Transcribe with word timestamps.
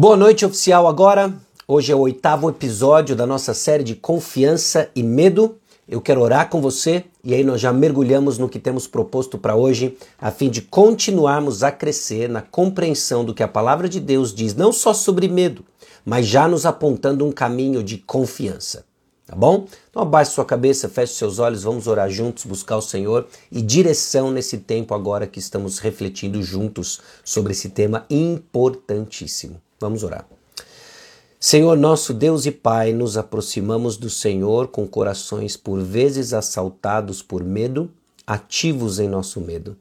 Boa 0.00 0.16
noite, 0.16 0.46
oficial. 0.46 0.86
Agora, 0.86 1.34
hoje 1.66 1.90
é 1.90 1.96
o 1.96 1.98
oitavo 1.98 2.48
episódio 2.48 3.16
da 3.16 3.26
nossa 3.26 3.52
série 3.52 3.82
de 3.82 3.96
Confiança 3.96 4.88
e 4.94 5.02
Medo. 5.02 5.56
Eu 5.88 6.00
quero 6.00 6.20
orar 6.20 6.48
com 6.48 6.60
você 6.60 7.06
e 7.24 7.34
aí 7.34 7.42
nós 7.42 7.60
já 7.60 7.72
mergulhamos 7.72 8.38
no 8.38 8.48
que 8.48 8.60
temos 8.60 8.86
proposto 8.86 9.36
para 9.36 9.56
hoje, 9.56 9.98
a 10.16 10.30
fim 10.30 10.50
de 10.50 10.62
continuarmos 10.62 11.64
a 11.64 11.72
crescer 11.72 12.28
na 12.28 12.40
compreensão 12.40 13.24
do 13.24 13.34
que 13.34 13.42
a 13.42 13.48
palavra 13.48 13.88
de 13.88 13.98
Deus 13.98 14.32
diz, 14.32 14.54
não 14.54 14.72
só 14.72 14.94
sobre 14.94 15.26
medo, 15.26 15.64
mas 16.06 16.28
já 16.28 16.46
nos 16.46 16.64
apontando 16.64 17.26
um 17.26 17.32
caminho 17.32 17.82
de 17.82 17.98
confiança. 17.98 18.84
Tá 19.26 19.34
bom? 19.34 19.66
Então 19.90 20.02
abaixe 20.02 20.30
sua 20.30 20.44
cabeça, 20.44 20.88
feche 20.88 21.14
seus 21.14 21.40
olhos, 21.40 21.64
vamos 21.64 21.88
orar 21.88 22.08
juntos, 22.08 22.44
buscar 22.44 22.76
o 22.76 22.82
Senhor 22.82 23.26
e 23.50 23.60
direção 23.60 24.30
nesse 24.30 24.58
tempo 24.58 24.94
agora 24.94 25.26
que 25.26 25.40
estamos 25.40 25.80
refletindo 25.80 26.40
juntos 26.40 27.00
sobre 27.24 27.50
esse 27.50 27.70
tema 27.70 28.06
importantíssimo. 28.08 29.60
Vamos 29.80 30.02
orar. 30.02 30.26
Senhor 31.40 31.76
nosso 31.76 32.12
Deus 32.12 32.46
e 32.46 32.50
Pai, 32.50 32.92
nos 32.92 33.16
aproximamos 33.16 33.96
do 33.96 34.10
Senhor 34.10 34.68
com 34.68 34.88
corações 34.88 35.56
por 35.56 35.80
vezes 35.80 36.32
assaltados 36.32 37.22
por 37.22 37.44
medo, 37.44 37.90
ativos 38.26 38.98
em 38.98 39.08
nosso 39.08 39.40
medo. 39.40 39.76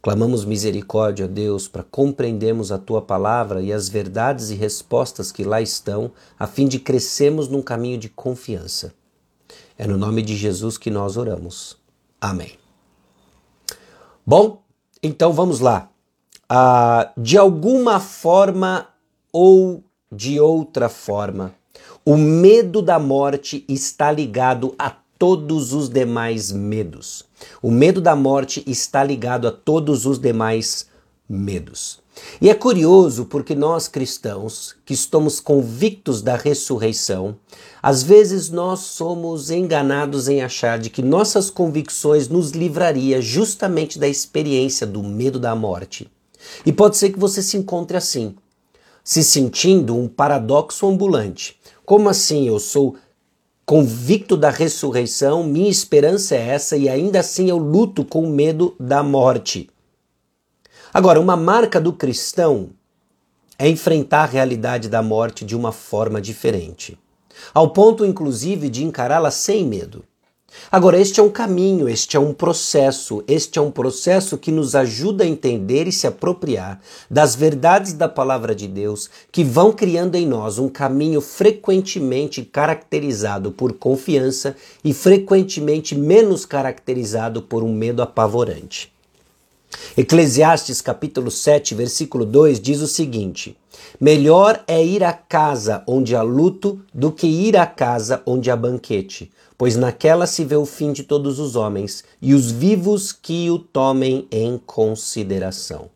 Clamamos 0.00 0.44
misericórdia, 0.44 1.26
Deus, 1.26 1.66
para 1.66 1.82
compreendermos 1.82 2.70
a 2.70 2.78
tua 2.78 3.02
palavra 3.02 3.60
e 3.60 3.72
as 3.72 3.88
verdades 3.88 4.50
e 4.50 4.54
respostas 4.54 5.32
que 5.32 5.42
lá 5.42 5.60
estão, 5.60 6.12
a 6.38 6.46
fim 6.46 6.68
de 6.68 6.78
crescermos 6.78 7.48
num 7.48 7.60
caminho 7.60 7.98
de 7.98 8.08
confiança. 8.08 8.94
É 9.76 9.86
no 9.86 9.98
nome 9.98 10.22
de 10.22 10.36
Jesus 10.36 10.78
que 10.78 10.90
nós 10.90 11.16
oramos. 11.16 11.76
Amém. 12.20 12.52
Bom, 14.24 14.62
então 15.02 15.32
vamos 15.32 15.58
lá. 15.58 15.90
Ah, 16.48 17.12
de 17.16 17.36
alguma 17.36 17.98
forma, 17.98 18.88
ou 19.40 19.84
de 20.10 20.40
outra 20.40 20.88
forma. 20.88 21.54
O 22.04 22.16
medo 22.16 22.82
da 22.82 22.98
morte 22.98 23.64
está 23.68 24.10
ligado 24.10 24.74
a 24.76 24.90
todos 25.16 25.72
os 25.72 25.88
demais 25.88 26.50
medos. 26.50 27.24
O 27.62 27.70
medo 27.70 28.00
da 28.00 28.16
morte 28.16 28.64
está 28.66 29.04
ligado 29.04 29.46
a 29.46 29.52
todos 29.52 30.06
os 30.06 30.18
demais 30.18 30.88
medos. 31.28 32.00
E 32.40 32.50
é 32.50 32.54
curioso 32.54 33.26
porque 33.26 33.54
nós 33.54 33.86
cristãos, 33.86 34.74
que 34.84 34.92
estamos 34.92 35.38
convictos 35.38 36.20
da 36.20 36.34
ressurreição, 36.34 37.36
às 37.80 38.02
vezes 38.02 38.50
nós 38.50 38.80
somos 38.80 39.52
enganados 39.52 40.28
em 40.28 40.42
achar 40.42 40.80
de 40.80 40.90
que 40.90 41.00
nossas 41.00 41.48
convicções 41.48 42.26
nos 42.28 42.50
livraria 42.50 43.22
justamente 43.22 44.00
da 44.00 44.08
experiência 44.08 44.84
do 44.84 45.00
medo 45.00 45.38
da 45.38 45.54
morte. 45.54 46.10
E 46.66 46.72
pode 46.72 46.96
ser 46.96 47.10
que 47.10 47.20
você 47.20 47.40
se 47.40 47.56
encontre 47.56 47.96
assim 47.96 48.34
se 49.08 49.24
sentindo 49.24 49.96
um 49.96 50.06
paradoxo 50.06 50.86
ambulante. 50.86 51.58
Como 51.82 52.10
assim 52.10 52.46
eu 52.46 52.58
sou 52.58 52.94
convicto 53.64 54.36
da 54.36 54.50
ressurreição, 54.50 55.42
minha 55.42 55.70
esperança 55.70 56.34
é 56.34 56.48
essa 56.48 56.76
e 56.76 56.90
ainda 56.90 57.20
assim 57.20 57.48
eu 57.48 57.56
luto 57.56 58.04
com 58.04 58.28
medo 58.28 58.76
da 58.78 59.02
morte? 59.02 59.70
Agora, 60.92 61.18
uma 61.18 61.38
marca 61.38 61.80
do 61.80 61.90
cristão 61.90 62.68
é 63.58 63.66
enfrentar 63.66 64.24
a 64.24 64.26
realidade 64.26 64.90
da 64.90 65.02
morte 65.02 65.42
de 65.42 65.56
uma 65.56 65.72
forma 65.72 66.20
diferente, 66.20 66.98
ao 67.54 67.70
ponto 67.70 68.04
inclusive 68.04 68.68
de 68.68 68.84
encará-la 68.84 69.30
sem 69.30 69.64
medo. 69.64 70.04
Agora, 70.70 71.00
este 71.00 71.18
é 71.18 71.22
um 71.22 71.30
caminho, 71.30 71.88
este 71.88 72.16
é 72.16 72.20
um 72.20 72.34
processo, 72.34 73.24
este 73.26 73.58
é 73.58 73.62
um 73.62 73.70
processo 73.70 74.36
que 74.36 74.50
nos 74.50 74.74
ajuda 74.74 75.24
a 75.24 75.26
entender 75.26 75.86
e 75.86 75.92
se 75.92 76.06
apropriar 76.06 76.80
das 77.10 77.34
verdades 77.34 77.94
da 77.94 78.08
palavra 78.08 78.54
de 78.54 78.68
Deus 78.68 79.08
que 79.32 79.42
vão 79.42 79.72
criando 79.72 80.14
em 80.14 80.26
nós 80.26 80.58
um 80.58 80.68
caminho 80.68 81.22
frequentemente 81.22 82.42
caracterizado 82.44 83.50
por 83.50 83.72
confiança 83.74 84.54
e 84.84 84.92
frequentemente 84.92 85.94
menos 85.94 86.44
caracterizado 86.44 87.40
por 87.40 87.62
um 87.62 87.72
medo 87.72 88.02
apavorante. 88.02 88.97
Eclesiastes 89.96 90.80
capítulo 90.80 91.30
7, 91.30 91.74
versículo 91.74 92.24
2 92.24 92.60
diz 92.60 92.80
o 92.80 92.86
seguinte: 92.86 93.56
Melhor 94.00 94.62
é 94.66 94.84
ir 94.84 95.04
à 95.04 95.12
casa 95.12 95.82
onde 95.86 96.14
há 96.16 96.22
luto 96.22 96.80
do 96.94 97.12
que 97.12 97.26
ir 97.26 97.56
à 97.56 97.66
casa 97.66 98.22
onde 98.24 98.50
há 98.50 98.56
banquete, 98.56 99.30
pois 99.56 99.76
naquela 99.76 100.26
se 100.26 100.44
vê 100.44 100.56
o 100.56 100.64
fim 100.64 100.92
de 100.92 101.02
todos 101.02 101.38
os 101.38 101.56
homens 101.56 102.04
e 102.22 102.32
os 102.32 102.50
vivos 102.50 103.12
que 103.12 103.50
o 103.50 103.58
tomem 103.58 104.26
em 104.30 104.58
consideração. 104.58 105.90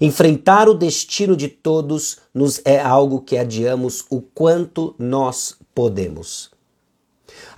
Enfrentar 0.00 0.68
o 0.68 0.74
destino 0.74 1.36
de 1.36 1.48
todos 1.48 2.18
nos 2.34 2.60
é 2.64 2.80
algo 2.80 3.20
que 3.20 3.36
adiamos 3.36 4.04
o 4.10 4.20
quanto 4.20 4.94
nós 4.98 5.56
podemos. 5.74 6.50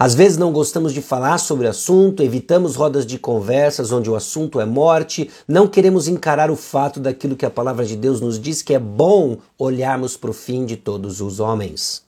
Às 0.01 0.15
vezes 0.15 0.39
não 0.39 0.51
gostamos 0.51 0.95
de 0.95 1.03
falar 1.03 1.37
sobre 1.37 1.67
o 1.67 1.69
assunto, 1.69 2.23
evitamos 2.23 2.75
rodas 2.75 3.05
de 3.05 3.19
conversas 3.19 3.93
onde 3.93 4.09
o 4.09 4.17
assunto 4.17 4.59
é 4.59 4.65
morte, 4.65 5.29
não 5.47 5.69
queremos 5.69 6.09
encarar 6.09 6.51
o 6.51 6.57
fato 6.57 6.99
daquilo 6.99 7.37
que 7.37 7.45
a 7.45 7.51
palavra 7.51 7.85
de 7.85 7.97
Deus 7.97 8.19
nos 8.19 8.41
diz 8.41 8.63
que 8.63 8.73
é 8.73 8.79
bom 8.79 9.37
olharmos 9.59 10.17
para 10.17 10.31
o 10.31 10.33
fim 10.33 10.65
de 10.65 10.79
todos 10.79 11.21
os 11.21 11.39
homens. 11.39 12.03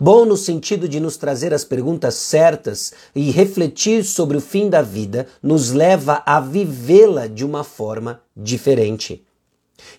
Bom 0.00 0.24
no 0.24 0.36
sentido 0.36 0.88
de 0.88 0.98
nos 0.98 1.16
trazer 1.16 1.54
as 1.54 1.62
perguntas 1.62 2.16
certas 2.16 2.92
e 3.14 3.30
refletir 3.30 4.02
sobre 4.02 4.36
o 4.36 4.40
fim 4.40 4.68
da 4.68 4.82
vida 4.82 5.28
nos 5.40 5.70
leva 5.70 6.24
a 6.26 6.40
vivê-la 6.40 7.28
de 7.28 7.44
uma 7.44 7.62
forma 7.62 8.20
diferente. 8.36 9.24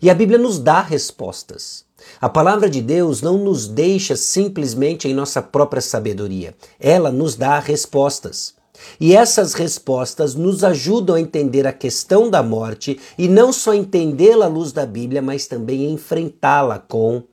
E 0.01 0.09
a 0.09 0.13
Bíblia 0.13 0.37
nos 0.37 0.59
dá 0.59 0.81
respostas. 0.81 1.86
A 2.19 2.29
palavra 2.29 2.69
de 2.69 2.81
Deus 2.81 3.21
não 3.21 3.37
nos 3.37 3.67
deixa 3.67 4.15
simplesmente 4.15 5.07
em 5.07 5.13
nossa 5.13 5.41
própria 5.41 5.81
sabedoria, 5.81 6.55
ela 6.79 7.11
nos 7.11 7.35
dá 7.35 7.59
respostas. 7.59 8.55
E 8.99 9.15
essas 9.15 9.53
respostas 9.53 10.35
nos 10.35 10.63
ajudam 10.63 11.15
a 11.15 11.21
entender 11.21 11.65
a 11.65 11.73
questão 11.73 12.29
da 12.29 12.43
morte 12.43 12.99
e 13.17 13.27
não 13.27 13.51
só 13.51 13.73
entendê-la 13.73 14.45
à 14.45 14.49
luz 14.49 14.71
da 14.71 14.85
Bíblia, 14.85 15.21
mas 15.21 15.47
também 15.47 15.91
enfrentá-la 15.91 16.79
com 16.79 17.23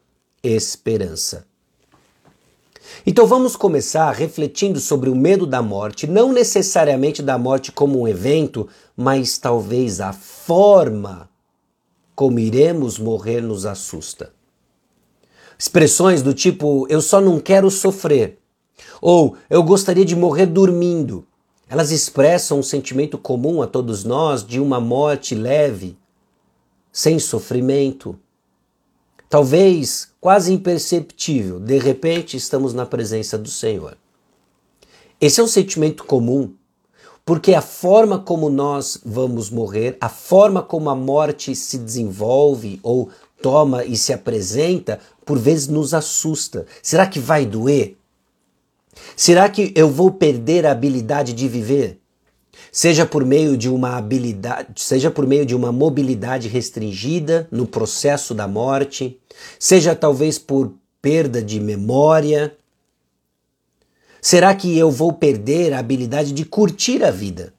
esperança. 0.42 1.46
Então 3.06 3.26
vamos 3.26 3.56
começar 3.56 4.10
refletindo 4.12 4.78
sobre 4.78 5.08
o 5.08 5.14
medo 5.14 5.46
da 5.46 5.62
morte, 5.62 6.06
não 6.06 6.32
necessariamente 6.32 7.22
da 7.22 7.38
morte 7.38 7.72
como 7.72 8.00
um 8.00 8.08
evento, 8.08 8.68
mas 8.96 9.38
talvez 9.38 10.00
a 10.00 10.12
forma 10.12 11.28
como 12.14 12.38
iremos 12.38 12.98
morrer 12.98 13.40
nos 13.40 13.66
assusta. 13.66 14.33
Expressões 15.58 16.22
do 16.22 16.34
tipo 16.34 16.86
eu 16.88 17.00
só 17.00 17.20
não 17.20 17.38
quero 17.40 17.70
sofrer 17.70 18.38
ou 19.00 19.36
eu 19.50 19.62
gostaria 19.62 20.04
de 20.04 20.16
morrer 20.16 20.46
dormindo. 20.46 21.26
Elas 21.68 21.90
expressam 21.90 22.58
um 22.58 22.62
sentimento 22.62 23.18
comum 23.18 23.62
a 23.62 23.66
todos 23.66 24.04
nós 24.04 24.46
de 24.46 24.60
uma 24.60 24.80
morte 24.80 25.34
leve, 25.34 25.98
sem 26.92 27.18
sofrimento, 27.18 28.18
talvez 29.28 30.08
quase 30.20 30.52
imperceptível, 30.52 31.58
de 31.58 31.78
repente 31.78 32.36
estamos 32.36 32.72
na 32.72 32.86
presença 32.86 33.36
do 33.36 33.50
Senhor. 33.50 33.96
Esse 35.20 35.40
é 35.40 35.44
um 35.44 35.48
sentimento 35.48 36.04
comum, 36.04 36.54
porque 37.24 37.54
a 37.54 37.62
forma 37.62 38.18
como 38.18 38.50
nós 38.50 39.00
vamos 39.04 39.50
morrer, 39.50 39.96
a 40.00 40.08
forma 40.08 40.62
como 40.62 40.90
a 40.90 40.94
morte 40.94 41.54
se 41.54 41.78
desenvolve 41.78 42.78
ou 42.82 43.10
toma 43.44 43.84
e 43.84 43.94
se 43.94 44.10
apresenta, 44.10 44.98
por 45.22 45.38
vezes 45.38 45.68
nos 45.68 45.92
assusta. 45.92 46.64
Será 46.82 47.06
que 47.06 47.18
vai 47.18 47.44
doer? 47.44 47.98
Será 49.14 49.50
que 49.50 49.70
eu 49.74 49.90
vou 49.90 50.10
perder 50.10 50.64
a 50.64 50.70
habilidade 50.70 51.34
de 51.34 51.46
viver? 51.46 52.00
seja 52.72 53.04
por 53.06 53.24
meio 53.24 53.56
de 53.56 53.68
uma 53.68 53.96
habilidade, 53.96 54.82
seja 54.82 55.10
por 55.10 55.26
meio 55.26 55.44
de 55.44 55.54
uma 55.54 55.70
mobilidade 55.70 56.48
restringida 56.48 57.46
no 57.50 57.66
processo 57.66 58.34
da 58.34 58.48
morte, 58.48 59.20
seja 59.58 59.94
talvez 59.94 60.38
por 60.38 60.72
perda 61.00 61.42
de 61.42 61.60
memória. 61.60 62.56
Será 64.20 64.54
que 64.54 64.76
eu 64.76 64.90
vou 64.90 65.12
perder 65.12 65.72
a 65.72 65.78
habilidade 65.78 66.32
de 66.32 66.44
curtir 66.44 67.04
a 67.04 67.10
vida? 67.10 67.52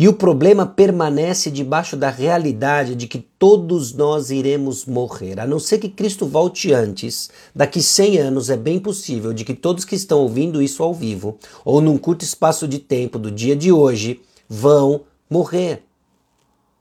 E 0.00 0.08
o 0.08 0.14
problema 0.14 0.64
permanece 0.64 1.50
debaixo 1.50 1.94
da 1.94 2.08
realidade 2.08 2.94
de 2.94 3.06
que 3.06 3.18
todos 3.18 3.92
nós 3.92 4.30
iremos 4.30 4.86
morrer. 4.86 5.38
A 5.38 5.46
não 5.46 5.58
ser 5.58 5.76
que 5.76 5.90
Cristo 5.90 6.24
volte 6.24 6.72
antes, 6.72 7.28
daqui 7.54 7.82
100 7.82 8.16
anos 8.16 8.48
é 8.48 8.56
bem 8.56 8.80
possível 8.80 9.34
de 9.34 9.44
que 9.44 9.52
todos 9.52 9.84
que 9.84 9.94
estão 9.94 10.20
ouvindo 10.20 10.62
isso 10.62 10.82
ao 10.82 10.94
vivo, 10.94 11.36
ou 11.62 11.82
num 11.82 11.98
curto 11.98 12.24
espaço 12.24 12.66
de 12.66 12.78
tempo 12.78 13.18
do 13.18 13.30
dia 13.30 13.54
de 13.54 13.70
hoje, 13.70 14.22
vão 14.48 15.02
morrer. 15.28 15.82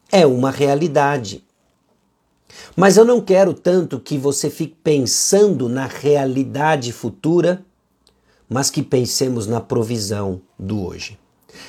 É 0.09 0.25
uma 0.25 0.49
realidade. 0.49 1.43
Mas 2.73 2.95
eu 2.95 3.03
não 3.03 3.19
quero 3.19 3.53
tanto 3.53 3.99
que 3.99 4.17
você 4.17 4.49
fique 4.49 4.77
pensando 4.81 5.67
na 5.67 5.87
realidade 5.87 6.93
futura, 6.93 7.65
mas 8.47 8.69
que 8.69 8.81
pensemos 8.81 9.45
na 9.45 9.59
provisão 9.59 10.39
do 10.57 10.85
hoje. 10.85 11.19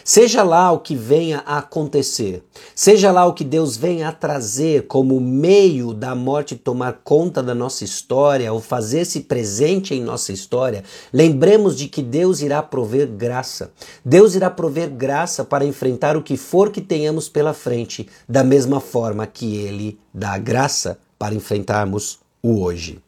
Seja 0.04 0.42
lá 0.42 0.72
o 0.72 0.80
que 0.80 0.94
venha 0.94 1.42
a 1.46 1.58
acontecer, 1.58 2.42
seja 2.74 3.12
lá 3.12 3.26
o 3.26 3.32
que 3.32 3.44
Deus 3.44 3.76
venha 3.76 4.08
a 4.08 4.12
trazer 4.12 4.86
como 4.86 5.20
meio 5.20 5.92
da 5.92 6.14
morte 6.14 6.56
tomar 6.56 7.00
conta 7.04 7.42
da 7.42 7.54
nossa 7.54 7.84
história 7.84 8.52
ou 8.52 8.60
fazer-se 8.60 9.20
presente 9.20 9.94
em 9.94 10.02
nossa 10.02 10.32
história, 10.32 10.84
lembremos 11.12 11.76
de 11.76 11.88
que 11.88 12.02
Deus 12.02 12.40
irá 12.40 12.62
prover 12.62 13.06
graça. 13.06 13.72
Deus 14.04 14.34
irá 14.34 14.50
prover 14.50 14.90
graça 14.90 15.44
para 15.44 15.64
enfrentar 15.64 16.16
o 16.16 16.22
que 16.22 16.36
for 16.36 16.70
que 16.70 16.80
tenhamos 16.80 17.28
pela 17.28 17.52
frente, 17.52 18.08
da 18.28 18.42
mesma 18.42 18.80
forma 18.80 19.26
que 19.26 19.56
Ele 19.56 19.98
dá 20.12 20.38
graça 20.38 20.98
para 21.18 21.34
enfrentarmos 21.34 22.18
o 22.42 22.62
hoje. 22.62 22.98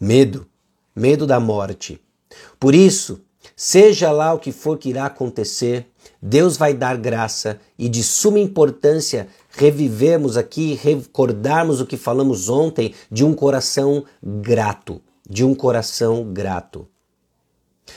Medo, 0.00 0.46
medo 0.94 1.26
da 1.26 1.38
morte. 1.38 2.00
Por 2.58 2.74
isso, 2.74 3.20
Seja 3.58 4.12
lá 4.12 4.34
o 4.34 4.38
que 4.38 4.52
for 4.52 4.76
que 4.76 4.90
irá 4.90 5.06
acontecer, 5.06 5.86
Deus 6.20 6.58
vai 6.58 6.74
dar 6.74 6.98
graça 6.98 7.58
e 7.78 7.88
de 7.88 8.04
suma 8.04 8.38
importância 8.38 9.28
revivermos 9.48 10.36
aqui, 10.36 10.74
recordarmos 10.74 11.80
o 11.80 11.86
que 11.86 11.96
falamos 11.96 12.50
ontem 12.50 12.94
de 13.10 13.24
um 13.24 13.32
coração 13.32 14.04
grato, 14.22 15.00
de 15.26 15.42
um 15.42 15.54
coração 15.54 16.22
grato. 16.34 16.86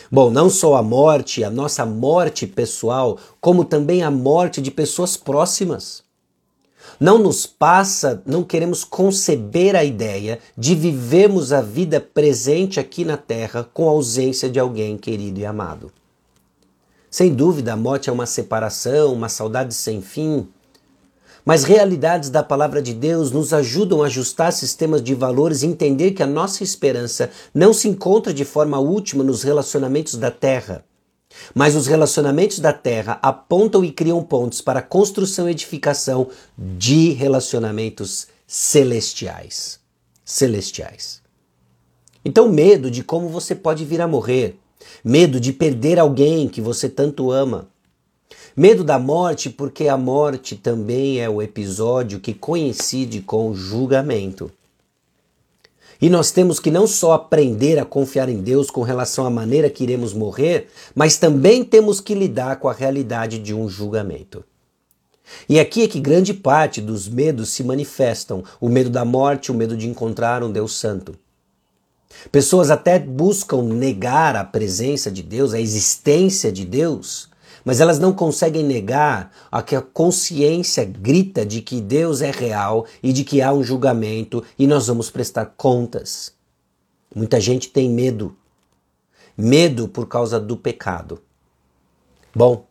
Bom, 0.09 0.29
não 0.29 0.49
só 0.49 0.77
a 0.77 0.81
morte, 0.81 1.43
a 1.43 1.49
nossa 1.49 1.85
morte 1.85 2.47
pessoal, 2.47 3.17
como 3.41 3.65
também 3.65 4.01
a 4.01 4.09
morte 4.09 4.61
de 4.61 4.71
pessoas 4.71 5.17
próximas. 5.17 6.03
Não 6.99 7.17
nos 7.17 7.45
passa, 7.45 8.21
não 8.25 8.43
queremos 8.43 8.83
conceber 8.83 9.73
a 9.73 9.85
ideia 9.85 10.39
de 10.57 10.75
vivermos 10.75 11.53
a 11.53 11.61
vida 11.61 12.01
presente 12.01 12.77
aqui 12.77 13.05
na 13.05 13.15
Terra 13.15 13.65
com 13.73 13.87
ausência 13.87 14.49
de 14.49 14.59
alguém 14.59 14.97
querido 14.97 15.39
e 15.39 15.45
amado. 15.45 15.89
Sem 17.09 17.33
dúvida, 17.33 17.71
a 17.71 17.77
morte 17.77 18.09
é 18.09 18.13
uma 18.13 18.25
separação, 18.25 19.13
uma 19.13 19.29
saudade 19.29 19.73
sem 19.73 20.01
fim. 20.01 20.49
Mas 21.45 21.63
realidades 21.63 22.29
da 22.29 22.43
palavra 22.43 22.81
de 22.81 22.93
Deus 22.93 23.31
nos 23.31 23.53
ajudam 23.53 24.03
a 24.03 24.07
ajustar 24.07 24.51
sistemas 24.51 25.01
de 25.01 25.15
valores 25.15 25.63
e 25.63 25.67
entender 25.67 26.11
que 26.11 26.21
a 26.21 26.27
nossa 26.27 26.65
esperança 26.65 27.31
não 27.53 27.73
se 27.73 27.87
encontra 27.87 28.33
de 28.33 28.43
forma 28.43 28.77
última 28.77 29.23
nos 29.23 29.41
relacionamentos 29.41 30.15
da 30.15 30.29
terra 30.29 30.83
mas 31.53 31.75
os 31.75 31.87
relacionamentos 31.87 32.59
da 32.59 32.73
terra 32.73 33.19
apontam 33.21 33.83
e 33.83 33.91
criam 33.91 34.23
pontos 34.23 34.61
para 34.61 34.79
a 34.79 34.83
construção 34.83 35.47
e 35.47 35.51
edificação 35.51 36.29
de 36.57 37.11
relacionamentos 37.11 38.27
celestiais. 38.47 39.79
Celestiais. 40.25 41.21
Então, 42.23 42.49
medo 42.49 42.91
de 42.91 43.03
como 43.03 43.29
você 43.29 43.55
pode 43.55 43.85
vir 43.85 44.01
a 44.01 44.07
morrer, 44.07 44.57
medo 45.03 45.39
de 45.39 45.53
perder 45.53 45.99
alguém 45.99 46.47
que 46.47 46.61
você 46.61 46.89
tanto 46.89 47.31
ama, 47.31 47.69
medo 48.55 48.83
da 48.83 48.99
morte, 48.99 49.49
porque 49.49 49.87
a 49.87 49.97
morte 49.97 50.55
também 50.55 51.19
é 51.19 51.29
o 51.29 51.41
episódio 51.41 52.19
que 52.19 52.33
coincide 52.33 53.21
com 53.21 53.49
o 53.49 53.55
julgamento. 53.55 54.51
E 56.01 56.09
nós 56.09 56.31
temos 56.31 56.59
que 56.59 56.71
não 56.71 56.87
só 56.87 57.13
aprender 57.13 57.77
a 57.77 57.85
confiar 57.85 58.29
em 58.29 58.41
Deus 58.41 58.71
com 58.71 58.81
relação 58.81 59.25
à 59.25 59.29
maneira 59.29 59.69
que 59.69 59.83
iremos 59.83 60.13
morrer, 60.13 60.69
mas 60.95 61.17
também 61.17 61.63
temos 61.63 61.99
que 61.99 62.15
lidar 62.15 62.57
com 62.59 62.69
a 62.69 62.73
realidade 62.73 63.37
de 63.37 63.53
um 63.53 63.67
julgamento. 63.67 64.43
E 65.47 65.59
aqui 65.59 65.83
é 65.83 65.87
que 65.87 65.99
grande 65.99 66.33
parte 66.33 66.81
dos 66.81 67.07
medos 67.07 67.49
se 67.49 67.63
manifestam: 67.63 68.43
o 68.59 68.69
medo 68.69 68.89
da 68.89 69.03
morte, 69.03 69.51
o 69.51 69.55
medo 69.55 69.75
de 69.75 69.87
encontrar 69.87 70.43
um 70.43 70.51
Deus 70.51 70.73
Santo. 70.73 71.15
Pessoas 72.31 72.71
até 72.71 72.97
buscam 72.97 73.61
negar 73.61 74.35
a 74.35 74.43
presença 74.43 75.11
de 75.11 75.21
Deus, 75.21 75.53
a 75.53 75.59
existência 75.59 76.51
de 76.51 76.65
Deus, 76.65 77.29
mas 77.69 77.79
elas 77.79 77.99
não 77.99 78.11
conseguem 78.11 78.63
negar 78.63 79.31
a 79.51 79.61
que 79.61 79.75
a 79.75 79.81
consciência 79.83 80.83
grita 80.83 81.45
de 81.45 81.61
que 81.61 81.79
Deus 81.79 82.19
é 82.19 82.31
real 82.31 82.87
e 83.03 83.13
de 83.13 83.23
que 83.23 83.43
há 83.43 83.53
um 83.53 83.63
julgamento 83.63 84.43
e 84.57 84.65
nós 84.65 84.87
vamos 84.87 85.11
prestar 85.11 85.53
contas. 85.55 86.33
Muita 87.15 87.39
gente 87.39 87.69
tem 87.69 87.87
medo. 87.87 88.35
Medo 89.37 89.87
por 89.87 90.07
causa 90.07 90.39
do 90.39 90.57
pecado. 90.57 91.21
Bom, 92.33 92.65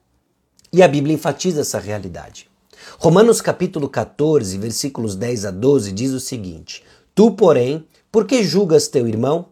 e 0.72 0.82
a 0.82 0.88
Bíblia 0.88 1.14
enfatiza 1.14 1.60
essa 1.60 1.78
realidade. 1.78 2.50
Romanos 2.98 3.40
capítulo 3.40 3.88
14, 3.88 4.58
versículos 4.58 5.14
10 5.14 5.44
a 5.44 5.50
12 5.52 5.92
diz 5.92 6.10
o 6.10 6.18
seguinte: 6.18 6.82
Tu, 7.14 7.30
porém, 7.36 7.86
por 8.10 8.26
que 8.26 8.42
julgas 8.42 8.88
teu 8.88 9.06
irmão? 9.06 9.46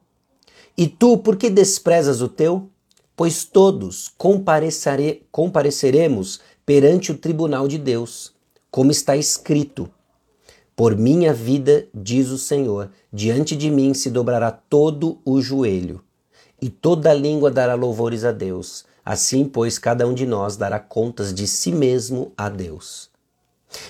E 0.77 0.89
tu, 0.89 1.17
por 1.17 1.37
que 1.37 1.49
desprezas 1.49 2.21
o 2.21 2.27
teu? 2.29 2.69
Pois 3.17 3.45
todos 3.45 4.13
compareceremos 5.33 6.41
perante 6.67 7.11
o 7.11 7.17
tribunal 7.17 7.67
de 7.67 7.79
Deus, 7.79 8.35
como 8.71 8.91
está 8.91 9.17
escrito. 9.17 9.89
Por 10.77 10.95
minha 10.95 11.33
vida, 11.33 11.87
diz 11.95 12.29
o 12.29 12.37
Senhor, 12.37 12.91
diante 13.11 13.57
de 13.57 13.71
mim 13.71 13.95
se 13.95 14.11
dobrará 14.11 14.51
todo 14.51 15.19
o 15.25 15.41
joelho, 15.41 16.05
e 16.61 16.69
toda 16.69 17.15
língua 17.15 17.51
dará 17.51 17.75
louvores 17.75 18.25
a 18.25 18.33
Deus. 18.33 18.85
Assim, 19.03 19.47
pois, 19.47 19.79
cada 19.79 20.07
um 20.07 20.13
de 20.13 20.27
nós 20.27 20.57
dará 20.57 20.79
contas 20.79 21.33
de 21.33 21.47
si 21.47 21.73
mesmo 21.73 22.33
a 22.37 22.51
Deus. 22.51 23.09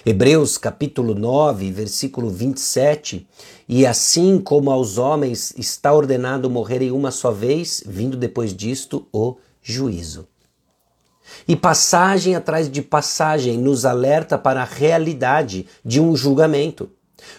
Hebreus 0.04 0.56
capítulo 0.56 1.14
9, 1.14 1.70
versículo 1.70 2.30
27, 2.30 3.26
e 3.68 3.86
assim 3.86 4.38
como 4.38 4.70
aos 4.70 4.98
homens 4.98 5.52
está 5.56 5.92
ordenado 5.92 6.48
morrerem 6.48 6.90
uma 6.90 7.10
só 7.10 7.30
vez, 7.30 7.82
vindo 7.86 8.16
depois 8.16 8.54
disto 8.54 9.06
o 9.12 9.36
juízo. 9.62 10.26
E 11.46 11.56
passagem 11.56 12.36
atrás 12.36 12.70
de 12.70 12.82
passagem 12.82 13.58
nos 13.58 13.84
alerta 13.84 14.38
para 14.38 14.62
a 14.62 14.64
realidade 14.64 15.66
de 15.84 16.00
um 16.00 16.16
julgamento. 16.16 16.90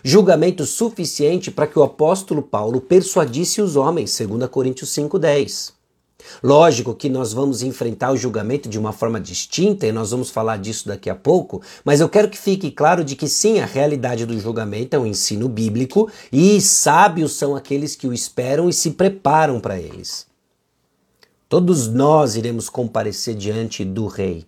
Julgamento 0.03 0.65
suficiente 0.65 1.49
para 1.49 1.67
que 1.67 1.79
o 1.79 1.83
apóstolo 1.83 2.41
Paulo 2.41 2.81
persuadisse 2.81 3.61
os 3.61 3.75
homens, 3.75 4.17
2 4.17 4.49
Coríntios 4.49 4.89
5,10. 4.89 5.76
Lógico 6.44 6.94
que 6.94 7.09
nós 7.09 7.33
vamos 7.33 7.62
enfrentar 7.62 8.12
o 8.12 8.18
julgamento 8.18 8.69
de 8.69 8.77
uma 8.79 8.91
forma 8.91 9.19
distinta 9.19 9.88
e 9.88 9.91
nós 9.91 10.12
vamos 10.12 10.29
falar 10.29 10.57
disso 10.57 10.88
daqui 10.88 11.09
a 11.09 11.15
pouco, 11.15 11.62
mas 11.83 12.00
eu 12.00 12.09
quero 12.09 12.29
que 12.29 12.38
fique 12.38 12.71
claro 12.71 13.03
de 13.03 13.15
que 13.15 13.27
sim, 13.27 13.59
a 13.59 13.65
realidade 13.65 14.25
do 14.25 14.39
julgamento 14.39 14.95
é 14.95 15.00
um 15.00 15.06
ensino 15.06 15.47
bíblico 15.50 16.09
e 16.31 16.59
sábios 16.62 17.33
são 17.33 17.56
aqueles 17.56 17.95
que 17.95 18.07
o 18.07 18.13
esperam 18.13 18.69
e 18.69 18.74
se 18.74 18.91
preparam 18.91 19.59
para 19.59 19.79
eles. 19.79 20.27
Todos 21.50 21.88
nós 21.88 22.35
iremos 22.35 22.69
comparecer 22.69 23.33
diante 23.33 23.85
do 23.85 24.07
rei. 24.07 24.45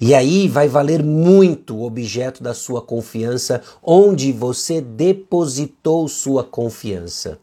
E 0.00 0.14
aí 0.14 0.48
vai 0.48 0.68
valer 0.68 1.02
muito 1.02 1.76
o 1.76 1.84
objeto 1.84 2.42
da 2.42 2.54
sua 2.54 2.82
confiança, 2.82 3.62
onde 3.82 4.32
você 4.32 4.80
depositou 4.80 6.08
sua 6.08 6.44
confiança. 6.44 7.38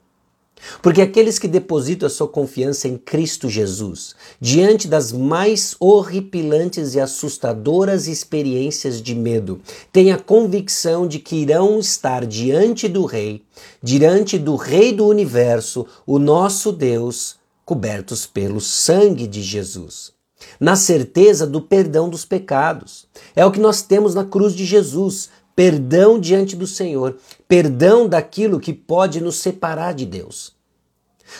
Porque 0.81 1.01
aqueles 1.01 1.39
que 1.39 1.47
depositam 1.47 2.07
a 2.07 2.09
sua 2.09 2.27
confiança 2.27 2.87
em 2.87 2.97
Cristo 2.97 3.49
Jesus, 3.49 4.15
diante 4.39 4.87
das 4.87 5.11
mais 5.11 5.75
horripilantes 5.79 6.95
e 6.95 6.99
assustadoras 6.99 8.07
experiências 8.07 9.01
de 9.01 9.15
medo, 9.15 9.59
têm 9.91 10.11
a 10.11 10.17
convicção 10.17 11.07
de 11.07 11.19
que 11.19 11.35
irão 11.35 11.79
estar 11.79 12.25
diante 12.25 12.87
do 12.87 13.05
Rei, 13.05 13.41
diante 13.81 14.37
do 14.37 14.55
Rei 14.55 14.93
do 14.93 15.07
universo, 15.07 15.85
o 16.05 16.19
nosso 16.19 16.71
Deus, 16.71 17.35
cobertos 17.65 18.25
pelo 18.25 18.59
sangue 18.59 19.27
de 19.27 19.41
Jesus. 19.41 20.11
Na 20.59 20.75
certeza 20.75 21.45
do 21.45 21.61
perdão 21.61 22.09
dos 22.09 22.25
pecados. 22.25 23.05
É 23.35 23.45
o 23.45 23.51
que 23.51 23.59
nós 23.59 23.81
temos 23.81 24.15
na 24.15 24.23
cruz 24.23 24.53
de 24.53 24.65
Jesus 24.65 25.29
perdão 25.59 26.17
diante 26.17 26.55
do 26.55 26.65
Senhor, 26.65 27.17
perdão 27.45 28.07
daquilo 28.07 28.61
que 28.61 28.71
pode 28.71 29.19
nos 29.19 29.35
separar 29.35 29.93
de 29.93 30.05
Deus. 30.05 30.55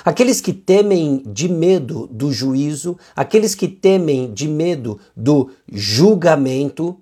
Aqueles 0.04 0.42
que 0.42 0.52
temem 0.52 1.24
de 1.26 1.48
medo 1.48 2.06
do 2.12 2.30
juízo, 2.30 2.98
aqueles 3.16 3.56
que 3.56 3.66
temem 3.66 4.34
de 4.34 4.46
medo 4.46 5.00
do 5.16 5.52
julgamento 5.72 6.98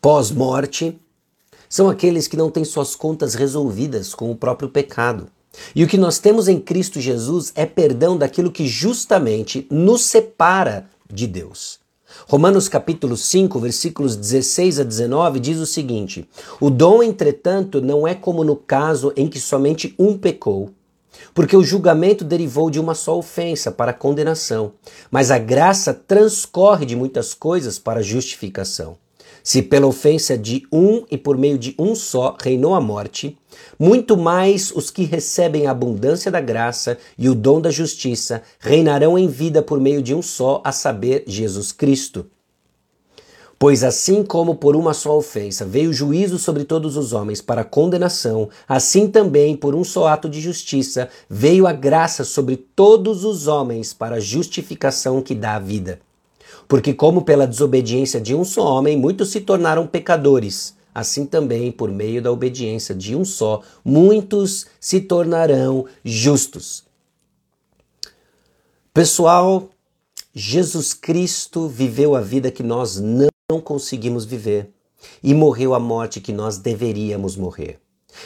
pós-morte, 0.00 0.98
são 1.68 1.90
aqueles 1.90 2.26
que 2.26 2.38
não 2.38 2.50
têm 2.50 2.64
suas 2.64 2.96
contas 2.96 3.34
resolvidas 3.34 4.14
com 4.14 4.30
o 4.30 4.34
próprio 4.34 4.70
pecado. 4.70 5.28
E 5.74 5.84
o 5.84 5.86
que 5.86 5.98
nós 5.98 6.18
temos 6.18 6.48
em 6.48 6.58
Cristo 6.58 7.02
Jesus 7.02 7.52
é 7.54 7.66
perdão 7.66 8.16
daquilo 8.16 8.50
que 8.50 8.66
justamente 8.66 9.66
nos 9.70 10.06
separa 10.06 10.88
de 11.12 11.26
Deus. 11.26 11.84
Romanos 12.28 12.68
capítulo 12.68 13.16
5, 13.16 13.60
versículos 13.60 14.16
16 14.16 14.80
a 14.80 14.82
19 14.82 15.38
diz 15.38 15.60
o 15.60 15.66
seguinte: 15.66 16.28
O 16.60 16.70
dom, 16.70 17.00
entretanto, 17.00 17.80
não 17.80 18.06
é 18.06 18.16
como 18.16 18.42
no 18.42 18.56
caso 18.56 19.12
em 19.16 19.28
que 19.28 19.38
somente 19.38 19.94
um 19.96 20.18
pecou. 20.18 20.70
Porque 21.32 21.56
o 21.56 21.62
julgamento 21.62 22.24
derivou 22.24 22.68
de 22.68 22.80
uma 22.80 22.96
só 22.96 23.16
ofensa 23.16 23.70
para 23.70 23.92
condenação, 23.92 24.72
mas 25.08 25.30
a 25.30 25.38
graça 25.38 25.94
transcorre 25.94 26.84
de 26.84 26.96
muitas 26.96 27.32
coisas 27.32 27.78
para 27.78 28.02
justificação. 28.02 28.98
Se 29.46 29.62
pela 29.62 29.86
ofensa 29.86 30.36
de 30.36 30.66
um 30.72 31.04
e 31.08 31.16
por 31.16 31.38
meio 31.38 31.56
de 31.56 31.72
um 31.78 31.94
só 31.94 32.36
reinou 32.42 32.74
a 32.74 32.80
morte, 32.80 33.38
muito 33.78 34.16
mais 34.16 34.72
os 34.72 34.90
que 34.90 35.04
recebem 35.04 35.68
a 35.68 35.70
abundância 35.70 36.32
da 36.32 36.40
graça 36.40 36.98
e 37.16 37.28
o 37.28 37.34
dom 37.34 37.60
da 37.60 37.70
justiça 37.70 38.42
reinarão 38.58 39.16
em 39.16 39.28
vida 39.28 39.62
por 39.62 39.80
meio 39.80 40.02
de 40.02 40.12
um 40.12 40.20
só, 40.20 40.60
a 40.64 40.72
saber, 40.72 41.22
Jesus 41.28 41.70
Cristo. 41.70 42.26
Pois 43.56 43.84
assim 43.84 44.24
como 44.24 44.56
por 44.56 44.74
uma 44.74 44.92
só 44.92 45.16
ofensa 45.16 45.64
veio 45.64 45.92
juízo 45.92 46.40
sobre 46.40 46.64
todos 46.64 46.96
os 46.96 47.12
homens 47.12 47.40
para 47.40 47.62
condenação, 47.62 48.48
assim 48.66 49.06
também 49.06 49.56
por 49.56 49.76
um 49.76 49.84
só 49.84 50.08
ato 50.08 50.28
de 50.28 50.40
justiça 50.40 51.08
veio 51.30 51.68
a 51.68 51.72
graça 51.72 52.24
sobre 52.24 52.56
todos 52.56 53.24
os 53.24 53.46
homens 53.46 53.92
para 53.92 54.16
a 54.16 54.20
justificação 54.20 55.22
que 55.22 55.36
dá 55.36 55.54
a 55.54 55.60
vida. 55.60 56.00
Porque, 56.68 56.92
como 56.92 57.22
pela 57.22 57.46
desobediência 57.46 58.20
de 58.20 58.34
um 58.34 58.44
só 58.44 58.64
homem 58.64 58.96
muitos 58.96 59.30
se 59.30 59.40
tornaram 59.40 59.86
pecadores, 59.86 60.74
assim 60.94 61.26
também 61.26 61.70
por 61.70 61.90
meio 61.90 62.22
da 62.22 62.32
obediência 62.32 62.94
de 62.94 63.14
um 63.14 63.24
só 63.24 63.62
muitos 63.84 64.66
se 64.80 65.00
tornarão 65.00 65.86
justos. 66.04 66.84
Pessoal, 68.92 69.68
Jesus 70.34 70.94
Cristo 70.94 71.68
viveu 71.68 72.16
a 72.16 72.20
vida 72.20 72.50
que 72.50 72.62
nós 72.62 72.98
não 72.98 73.60
conseguimos 73.60 74.24
viver 74.24 74.70
e 75.22 75.34
morreu 75.34 75.74
a 75.74 75.78
morte 75.78 76.20
que 76.20 76.32
nós 76.32 76.58
deveríamos 76.58 77.36
morrer. 77.36 77.78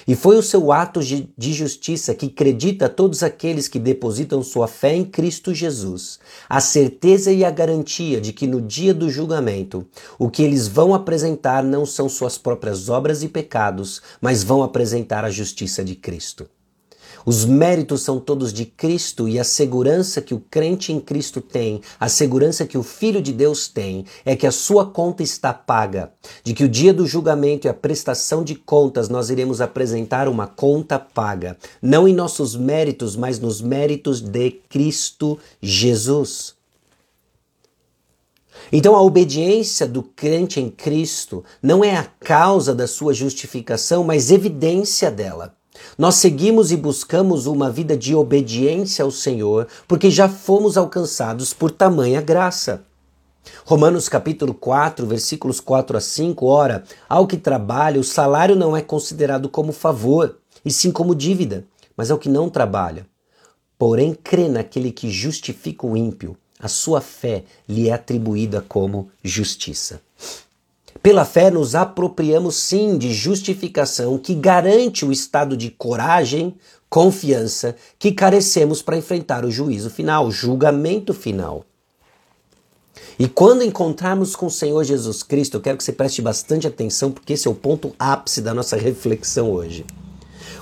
E 0.06 0.14
foi 0.14 0.36
o 0.36 0.42
seu 0.42 0.72
ato 0.72 1.00
de 1.00 1.52
justiça 1.52 2.14
que 2.14 2.26
acredita 2.26 2.86
a 2.86 2.88
todos 2.88 3.22
aqueles 3.22 3.68
que 3.68 3.78
depositam 3.78 4.42
sua 4.42 4.68
fé 4.68 4.94
em 4.94 5.04
Cristo 5.04 5.54
Jesus, 5.54 6.18
a 6.48 6.60
certeza 6.60 7.32
e 7.32 7.44
a 7.44 7.50
garantia 7.50 8.20
de 8.20 8.32
que 8.32 8.46
no 8.46 8.60
dia 8.60 8.94
do 8.94 9.10
julgamento, 9.10 9.86
o 10.18 10.30
que 10.30 10.42
eles 10.42 10.68
vão 10.68 10.94
apresentar 10.94 11.62
não 11.62 11.84
são 11.84 12.08
suas 12.08 12.38
próprias 12.38 12.88
obras 12.88 13.22
e 13.22 13.28
pecados, 13.28 14.00
mas 14.20 14.42
vão 14.42 14.62
apresentar 14.62 15.24
a 15.24 15.30
justiça 15.30 15.84
de 15.84 15.94
Cristo. 15.94 16.48
Os 17.24 17.44
méritos 17.44 18.02
são 18.02 18.18
todos 18.18 18.52
de 18.52 18.64
Cristo 18.64 19.28
e 19.28 19.38
a 19.38 19.44
segurança 19.44 20.20
que 20.20 20.34
o 20.34 20.40
crente 20.40 20.92
em 20.92 21.00
Cristo 21.00 21.40
tem, 21.40 21.80
a 21.98 22.08
segurança 22.08 22.66
que 22.66 22.78
o 22.78 22.82
Filho 22.82 23.20
de 23.20 23.32
Deus 23.32 23.68
tem, 23.68 24.04
é 24.24 24.34
que 24.34 24.46
a 24.46 24.52
sua 24.52 24.86
conta 24.86 25.22
está 25.22 25.52
paga, 25.52 26.12
de 26.42 26.54
que 26.54 26.64
o 26.64 26.68
dia 26.68 26.94
do 26.94 27.06
julgamento 27.06 27.66
e 27.66 27.70
a 27.70 27.74
prestação 27.74 28.42
de 28.42 28.54
contas 28.54 29.08
nós 29.08 29.30
iremos 29.30 29.60
apresentar 29.60 30.28
uma 30.28 30.46
conta 30.46 30.98
paga, 30.98 31.56
não 31.82 32.08
em 32.08 32.14
nossos 32.14 32.56
méritos, 32.56 33.16
mas 33.16 33.38
nos 33.38 33.60
méritos 33.60 34.20
de 34.20 34.50
Cristo 34.50 35.38
Jesus. 35.60 36.54
Então, 38.72 38.94
a 38.94 39.02
obediência 39.02 39.86
do 39.86 40.02
crente 40.02 40.60
em 40.60 40.70
Cristo 40.70 41.44
não 41.62 41.82
é 41.82 41.96
a 41.96 42.04
causa 42.04 42.74
da 42.74 42.86
sua 42.86 43.12
justificação, 43.12 44.04
mas 44.04 44.30
evidência 44.30 45.10
dela. 45.10 45.59
Nós 46.00 46.14
seguimos 46.14 46.72
e 46.72 46.78
buscamos 46.78 47.44
uma 47.44 47.70
vida 47.70 47.94
de 47.94 48.14
obediência 48.14 49.04
ao 49.04 49.10
Senhor, 49.10 49.68
porque 49.86 50.10
já 50.10 50.30
fomos 50.30 50.78
alcançados 50.78 51.52
por 51.52 51.70
tamanha 51.70 52.22
graça. 52.22 52.86
Romanos 53.66 54.08
capítulo 54.08 54.54
4, 54.54 55.06
versículos 55.06 55.60
4 55.60 55.98
a 55.98 56.00
5, 56.00 56.46
ora, 56.46 56.84
ao 57.06 57.26
que 57.26 57.36
trabalha, 57.36 58.00
o 58.00 58.02
salário 58.02 58.56
não 58.56 58.74
é 58.74 58.80
considerado 58.80 59.46
como 59.50 59.72
favor, 59.72 60.38
e 60.64 60.70
sim 60.70 60.90
como 60.90 61.14
dívida, 61.14 61.66
mas 61.94 62.10
ao 62.10 62.16
que 62.16 62.30
não 62.30 62.48
trabalha. 62.48 63.06
Porém, 63.78 64.14
crê 64.14 64.48
naquele 64.48 64.92
que 64.92 65.10
justifica 65.10 65.86
o 65.86 65.98
ímpio, 65.98 66.34
a 66.58 66.66
sua 66.66 67.02
fé 67.02 67.44
lhe 67.68 67.90
é 67.90 67.92
atribuída 67.92 68.64
como 68.66 69.10
justiça. 69.22 70.00
Pela 71.02 71.24
fé, 71.24 71.50
nos 71.50 71.74
apropriamos 71.74 72.56
sim 72.56 72.98
de 72.98 73.12
justificação 73.14 74.18
que 74.18 74.34
garante 74.34 75.04
o 75.06 75.10
estado 75.10 75.56
de 75.56 75.70
coragem, 75.70 76.54
confiança 76.90 77.74
que 77.98 78.12
carecemos 78.12 78.82
para 78.82 78.98
enfrentar 78.98 79.44
o 79.46 79.50
juízo 79.50 79.88
final, 79.88 80.26
o 80.26 80.30
julgamento 80.30 81.14
final. 81.14 81.64
E 83.18 83.26
quando 83.28 83.62
encontrarmos 83.62 84.36
com 84.36 84.46
o 84.46 84.50
Senhor 84.50 84.84
Jesus 84.84 85.22
Cristo, 85.22 85.56
eu 85.56 85.60
quero 85.60 85.78
que 85.78 85.84
você 85.84 85.92
preste 85.92 86.20
bastante 86.20 86.66
atenção, 86.66 87.10
porque 87.10 87.32
esse 87.32 87.48
é 87.48 87.50
o 87.50 87.54
ponto 87.54 87.94
ápice 87.98 88.42
da 88.42 88.52
nossa 88.52 88.76
reflexão 88.76 89.50
hoje. 89.50 89.86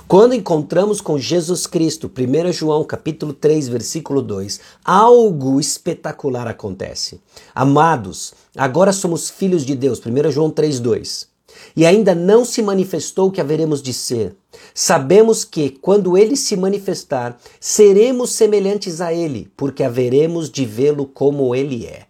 Quando 0.09 0.33
encontramos 0.33 1.01
com 1.01 1.19
Jesus 1.19 1.67
Cristo, 1.67 2.09
1 2.09 2.51
João 2.51 2.83
capítulo 2.83 3.31
3, 3.31 3.67
versículo 3.67 4.23
2, 4.23 4.59
algo 4.83 5.59
espetacular 5.59 6.47
acontece. 6.47 7.21
Amados, 7.53 8.33
agora 8.57 8.91
somos 8.91 9.29
filhos 9.29 9.63
de 9.63 9.75
Deus, 9.75 10.01
1 10.03 10.31
João 10.31 10.49
3, 10.49 10.79
2. 10.79 11.27
E 11.75 11.85
ainda 11.85 12.15
não 12.15 12.43
se 12.43 12.63
manifestou 12.63 13.27
o 13.27 13.31
que 13.31 13.39
haveremos 13.39 13.83
de 13.83 13.93
ser. 13.93 14.35
Sabemos 14.73 15.45
que, 15.45 15.69
quando 15.69 16.17
ele 16.17 16.35
se 16.35 16.57
manifestar, 16.57 17.37
seremos 17.59 18.31
semelhantes 18.31 19.01
a 19.01 19.13
ele, 19.13 19.51
porque 19.55 19.83
haveremos 19.83 20.49
de 20.49 20.65
vê-lo 20.65 21.05
como 21.05 21.53
ele 21.53 21.85
é. 21.85 22.07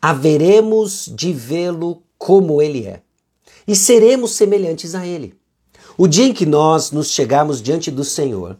Haveremos 0.00 1.12
de 1.12 1.32
vê-lo 1.32 2.04
como 2.16 2.62
ele 2.62 2.86
é. 2.86 3.02
E 3.66 3.74
seremos 3.74 4.30
semelhantes 4.30 4.94
a 4.94 5.04
ele. 5.04 5.34
O 5.96 6.08
dia 6.08 6.26
em 6.26 6.32
que 6.32 6.44
nós 6.44 6.90
nos 6.90 7.12
chegarmos 7.12 7.62
diante 7.62 7.88
do 7.88 8.02
Senhor, 8.02 8.58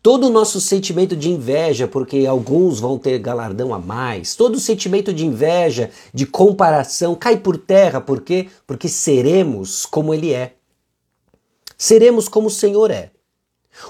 todo 0.00 0.28
o 0.28 0.30
nosso 0.30 0.60
sentimento 0.60 1.16
de 1.16 1.28
inveja, 1.28 1.88
porque 1.88 2.24
alguns 2.24 2.78
vão 2.78 2.96
ter 2.96 3.18
galardão 3.18 3.74
a 3.74 3.80
mais, 3.80 4.36
todo 4.36 4.54
o 4.54 4.60
sentimento 4.60 5.12
de 5.12 5.26
inveja, 5.26 5.90
de 6.14 6.24
comparação, 6.24 7.16
cai 7.16 7.36
por 7.36 7.58
terra, 7.58 8.00
por 8.00 8.20
quê? 8.20 8.48
Porque 8.64 8.88
seremos 8.88 9.84
como 9.84 10.14
Ele 10.14 10.32
é. 10.32 10.54
Seremos 11.76 12.28
como 12.28 12.46
o 12.46 12.50
Senhor 12.50 12.92
é. 12.92 13.10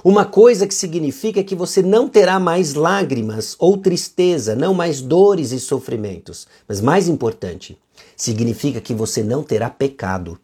Uma 0.02 0.24
coisa 0.24 0.66
que 0.66 0.74
significa 0.74 1.42
que 1.42 1.54
você 1.54 1.82
não 1.82 2.08
terá 2.08 2.40
mais 2.40 2.72
lágrimas 2.72 3.54
ou 3.58 3.76
tristeza, 3.76 4.54
não 4.54 4.72
mais 4.72 5.02
dores 5.02 5.52
e 5.52 5.60
sofrimentos. 5.60 6.46
Mas 6.66 6.80
mais 6.80 7.06
importante, 7.06 7.78
significa 8.16 8.80
que 8.80 8.94
você 8.94 9.22
não 9.22 9.42
terá 9.42 9.68
pecado. 9.68 10.38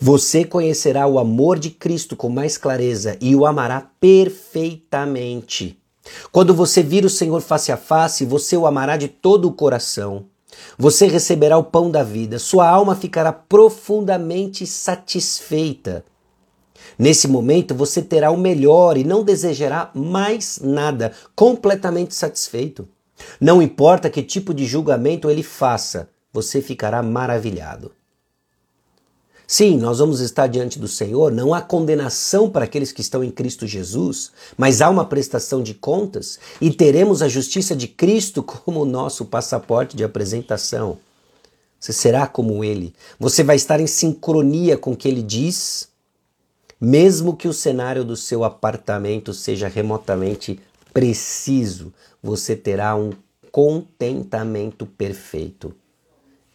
Você 0.00 0.44
conhecerá 0.44 1.06
o 1.06 1.18
amor 1.18 1.58
de 1.58 1.70
Cristo 1.70 2.16
com 2.16 2.28
mais 2.28 2.56
clareza 2.56 3.16
e 3.20 3.34
o 3.34 3.46
amará 3.46 3.90
perfeitamente. 4.00 5.78
Quando 6.30 6.54
você 6.54 6.82
vir 6.82 7.04
o 7.04 7.10
Senhor 7.10 7.40
face 7.40 7.70
a 7.70 7.76
face, 7.76 8.24
você 8.24 8.56
o 8.56 8.66
amará 8.66 8.96
de 8.96 9.08
todo 9.08 9.46
o 9.48 9.52
coração. 9.52 10.26
Você 10.76 11.06
receberá 11.06 11.56
o 11.56 11.64
pão 11.64 11.90
da 11.90 12.02
vida, 12.02 12.38
sua 12.38 12.68
alma 12.68 12.94
ficará 12.94 13.32
profundamente 13.32 14.66
satisfeita. 14.66 16.04
Nesse 16.98 17.26
momento 17.26 17.74
você 17.74 18.02
terá 18.02 18.30
o 18.30 18.36
melhor 18.36 18.96
e 18.96 19.04
não 19.04 19.24
desejará 19.24 19.90
mais 19.94 20.60
nada, 20.62 21.12
completamente 21.34 22.14
satisfeito. 22.14 22.88
Não 23.40 23.62
importa 23.62 24.10
que 24.10 24.22
tipo 24.22 24.52
de 24.52 24.66
julgamento 24.66 25.30
ele 25.30 25.42
faça, 25.42 26.08
você 26.32 26.60
ficará 26.60 27.02
maravilhado. 27.02 27.92
Sim, 29.52 29.76
nós 29.76 29.98
vamos 29.98 30.20
estar 30.20 30.46
diante 30.46 30.78
do 30.78 30.88
Senhor, 30.88 31.30
não 31.30 31.52
há 31.52 31.60
condenação 31.60 32.48
para 32.48 32.64
aqueles 32.64 32.90
que 32.90 33.02
estão 33.02 33.22
em 33.22 33.30
Cristo 33.30 33.66
Jesus, 33.66 34.32
mas 34.56 34.80
há 34.80 34.88
uma 34.88 35.04
prestação 35.04 35.62
de 35.62 35.74
contas 35.74 36.38
e 36.58 36.70
teremos 36.70 37.20
a 37.20 37.28
justiça 37.28 37.76
de 37.76 37.86
Cristo 37.86 38.40
como 38.42 38.86
nosso 38.86 39.26
passaporte 39.26 39.94
de 39.94 40.02
apresentação. 40.02 40.96
Você 41.78 41.92
será 41.92 42.26
como 42.26 42.64
ele. 42.64 42.94
Você 43.20 43.44
vai 43.44 43.56
estar 43.56 43.78
em 43.78 43.86
sincronia 43.86 44.78
com 44.78 44.92
o 44.92 44.96
que 44.96 45.06
ele 45.06 45.22
diz, 45.22 45.86
mesmo 46.80 47.36
que 47.36 47.46
o 47.46 47.52
cenário 47.52 48.06
do 48.06 48.16
seu 48.16 48.44
apartamento 48.44 49.34
seja 49.34 49.68
remotamente 49.68 50.58
preciso, 50.94 51.92
você 52.22 52.56
terá 52.56 52.96
um 52.96 53.10
contentamento 53.50 54.86
perfeito, 54.86 55.74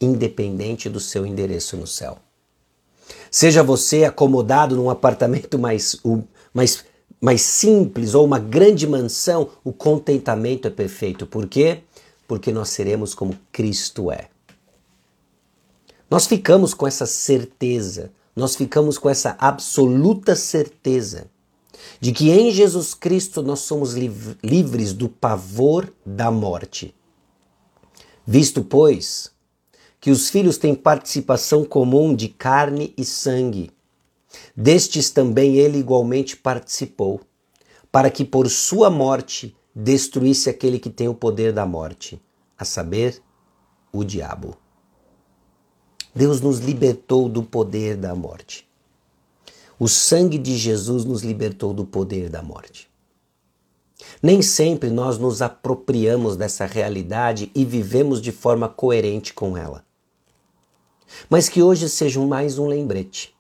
independente 0.02 0.90
do 0.90 1.00
seu 1.00 1.28
endereço 1.28 1.78
no 1.78 1.86
céu. 1.86 2.18
Seja 3.30 3.64
você 3.64 4.04
acomodado 4.04 4.76
num 4.76 4.90
apartamento 4.90 5.58
mais, 5.60 5.96
mais, 6.54 6.86
mais 7.22 7.42
simples 7.42 8.14
ou 8.14 8.26
uma 8.26 8.40
grande 8.40 8.88
mansão, 8.88 9.50
o 9.64 9.72
contentamento 9.72 10.68
é 10.68 10.72
perfeito. 10.72 11.26
Por 11.26 11.48
quê? 11.48 11.82
Porque 12.28 12.52
nós 12.52 12.70
seremos 12.70 13.14
como 13.14 13.38
Cristo 13.52 14.12
é. 14.12 14.30
Nós 16.10 16.26
ficamos 16.26 16.74
com 16.74 16.88
essa 16.88 17.06
certeza, 17.06 18.12
nós 18.36 18.56
ficamos 18.56 18.98
com 18.98 19.10
essa 19.10 19.36
absoluta 19.40 20.36
certeza 20.36 21.28
de 22.00 22.12
que 22.12 22.30
em 22.30 22.52
Jesus 22.52 22.94
Cristo 22.94 23.42
nós 23.42 23.60
somos 23.60 23.94
livres 24.44 24.94
do 24.94 25.10
pavor 25.10 25.92
da 26.06 26.32
morte. 26.32 26.94
Visto, 28.26 28.64
pois, 28.64 29.32
que 30.08 30.12
os 30.12 30.30
filhos 30.30 30.58
têm 30.58 30.74
participação 30.74 31.66
comum 31.66 32.16
de 32.16 32.30
carne 32.30 32.94
e 32.96 33.04
sangue. 33.04 33.72
Destes 34.56 35.10
também 35.10 35.58
ele 35.58 35.80
igualmente 35.80 36.38
participou, 36.38 37.20
para 37.92 38.10
que 38.10 38.24
por 38.24 38.50
sua 38.50 38.90
morte 38.90 39.54
destruísse 39.76 40.50
aquele 40.50 40.80
que 40.80 40.90
tem 40.90 41.10
o 41.10 41.14
poder 41.14 41.52
da 41.52 41.66
morte, 41.66 42.22
a 42.58 42.64
saber, 42.64 43.22
o 43.92 44.02
diabo. 44.02 44.56
Deus 46.16 46.40
nos 46.40 46.60
libertou 46.60 47.28
do 47.28 47.44
poder 47.44 47.98
da 47.98 48.16
morte. 48.16 48.66
O 49.78 49.90
sangue 49.90 50.38
de 50.38 50.56
Jesus 50.56 51.04
nos 51.04 51.22
libertou 51.22 51.74
do 51.74 51.84
poder 51.84 52.30
da 52.30 52.42
morte. 52.42 52.90
Nem 54.24 54.42
sempre 54.42 54.90
nós 54.90 55.18
nos 55.18 55.42
apropriamos 55.42 56.38
dessa 56.38 56.66
realidade 56.66 57.52
e 57.54 57.66
vivemos 57.66 58.22
de 58.22 58.32
forma 58.32 58.70
coerente 58.70 59.34
com 59.34 59.58
ela. 59.58 59.86
Mas 61.30 61.50
que 61.50 61.62
hoje 61.62 61.90
seja 61.90 62.20
mais 62.22 62.58
um 62.58 62.68
lembrete 62.68 63.36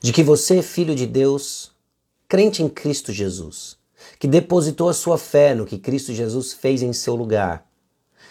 de 0.00 0.12
que 0.12 0.22
você 0.22 0.58
é 0.58 0.62
filho 0.62 0.94
de 0.94 1.06
Deus, 1.06 1.72
crente 2.28 2.62
em 2.62 2.68
Cristo 2.68 3.12
Jesus, 3.12 3.76
que 4.18 4.26
depositou 4.26 4.88
a 4.88 4.94
sua 4.94 5.16
fé 5.16 5.54
no 5.54 5.66
que 5.66 5.78
Cristo 5.78 6.12
Jesus 6.12 6.52
fez 6.52 6.82
em 6.82 6.92
seu 6.92 7.14
lugar, 7.14 7.66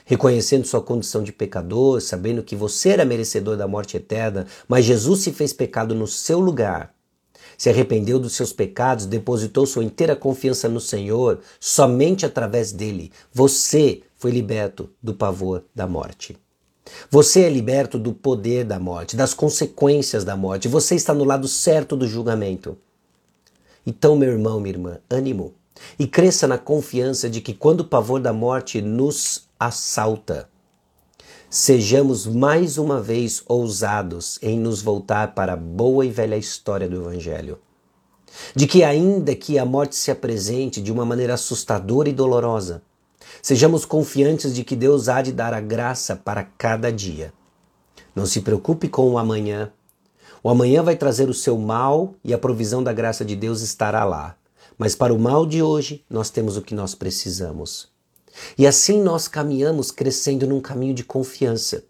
reconhecendo 0.05 0.67
sua 0.67 0.82
condição 0.82 1.24
de 1.24 1.32
pecador, 1.32 2.01
sabendo 2.01 2.43
que 2.43 2.55
você 2.55 2.89
era 2.89 3.05
merecedor 3.05 3.58
da 3.58 3.67
morte 3.67 3.98
eterna, 3.98 4.46
mas 4.67 4.86
Jesus 4.86 5.22
se 5.22 5.32
fez 5.32 5.53
pecado 5.53 5.96
no 5.96 6.08
seu 6.08 6.39
lugar. 6.39 6.93
Se 7.58 7.70
arrependeu 7.70 8.20
dos 8.20 8.34
seus 8.34 8.51
pecados, 8.51 9.05
depositou 9.05 9.65
sua 9.65 9.84
inteira 9.84 10.15
confiança 10.15 10.67
no 10.67 10.79
Senhor, 10.79 11.39
somente 11.60 12.25
através 12.25 12.72
dele. 12.72 13.12
Você 13.32 14.01
foi 14.15 14.32
liberto 14.32 14.89
do 15.01 15.13
pavor 15.13 15.63
da 15.74 15.88
morte. 15.88 16.38
Você 17.09 17.41
é 17.41 17.50
liberto 17.50 17.97
do 17.97 18.13
poder 18.13 18.65
da 18.65 18.79
morte, 18.79 19.15
das 19.15 19.33
consequências 19.33 20.23
da 20.23 20.35
morte. 20.35 20.67
Você 20.67 20.95
está 20.95 21.13
no 21.13 21.23
lado 21.23 21.47
certo 21.47 21.95
do 21.95 22.07
julgamento. 22.07 22.77
Então, 23.85 24.15
meu 24.15 24.31
irmão, 24.31 24.59
minha 24.59 24.73
irmã, 24.73 25.00
ânimo. 25.09 25.53
E 26.00 26.07
cresça 26.07 26.47
na 26.47 26.57
confiança 26.57 27.29
de 27.29 27.41
que 27.41 27.53
quando 27.53 27.81
o 27.81 27.88
pavor 27.88 28.19
da 28.19 28.31
morte 28.31 28.81
nos 28.81 29.47
assalta, 29.59 30.47
sejamos 31.50 32.25
mais 32.25 32.77
uma 32.77 33.01
vez 33.01 33.43
ousados 33.47 34.39
em 34.41 34.59
nos 34.59 34.81
voltar 34.81 35.33
para 35.33 35.53
a 35.53 35.57
boa 35.57 36.05
e 36.05 36.09
velha 36.09 36.38
história 36.38 36.88
do 36.88 36.95
Evangelho. 36.95 37.59
De 38.55 38.65
que, 38.65 38.83
ainda 38.83 39.35
que 39.35 39.59
a 39.59 39.65
morte 39.65 39.95
se 39.95 40.09
apresente 40.09 40.81
de 40.81 40.91
uma 40.91 41.05
maneira 41.05 41.35
assustadora 41.35 42.09
e 42.09 42.13
dolorosa, 42.13 42.81
Sejamos 43.41 43.85
confiantes 43.85 44.53
de 44.53 44.63
que 44.63 44.75
Deus 44.75 45.09
há 45.09 45.21
de 45.21 45.31
dar 45.31 45.53
a 45.53 45.61
graça 45.61 46.15
para 46.15 46.43
cada 46.43 46.91
dia. 46.91 47.33
Não 48.15 48.25
se 48.25 48.41
preocupe 48.41 48.87
com 48.87 49.09
o 49.09 49.17
amanhã. 49.17 49.71
O 50.43 50.49
amanhã 50.49 50.83
vai 50.83 50.95
trazer 50.95 51.29
o 51.29 51.33
seu 51.33 51.57
mal 51.57 52.15
e 52.23 52.33
a 52.33 52.37
provisão 52.37 52.83
da 52.83 52.93
graça 52.93 53.23
de 53.25 53.35
Deus 53.35 53.61
estará 53.61 54.03
lá. 54.03 54.35
Mas 54.77 54.95
para 54.95 55.13
o 55.13 55.19
mal 55.19 55.45
de 55.45 55.61
hoje, 55.61 56.03
nós 56.09 56.29
temos 56.29 56.57
o 56.57 56.61
que 56.61 56.75
nós 56.75 56.95
precisamos. 56.95 57.87
E 58.57 58.65
assim 58.65 59.01
nós 59.01 59.27
caminhamos 59.27 59.91
crescendo 59.91 60.47
num 60.47 60.59
caminho 60.59 60.93
de 60.93 61.03
confiança, 61.03 61.83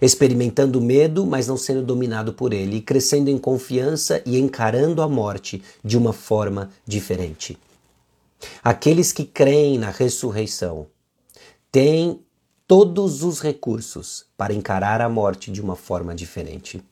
experimentando 0.00 0.80
medo, 0.80 1.26
mas 1.26 1.48
não 1.48 1.56
sendo 1.56 1.82
dominado 1.82 2.32
por 2.32 2.52
ele, 2.52 2.80
crescendo 2.80 3.28
em 3.28 3.38
confiança 3.38 4.22
e 4.24 4.38
encarando 4.38 5.02
a 5.02 5.08
morte 5.08 5.62
de 5.84 5.98
uma 5.98 6.12
forma 6.12 6.70
diferente. 6.86 7.58
Aqueles 8.62 9.12
que 9.12 9.24
creem 9.24 9.78
na 9.78 9.90
ressurreição 9.90 10.86
têm 11.70 12.20
todos 12.66 13.22
os 13.22 13.40
recursos 13.40 14.24
para 14.36 14.54
encarar 14.54 15.00
a 15.00 15.08
morte 15.08 15.50
de 15.50 15.60
uma 15.60 15.76
forma 15.76 16.14
diferente. 16.14 16.82